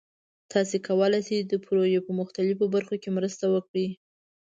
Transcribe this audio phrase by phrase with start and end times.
[0.51, 3.87] تاسو کولی شئ د پروژې په مختلفو برخو کې مرسته وکړئ.